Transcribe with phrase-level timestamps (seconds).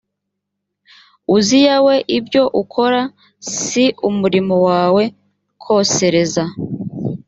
[1.35, 3.01] uziya we ibyo ukora
[3.59, 5.03] si umurimo wawe
[5.63, 6.43] kosereza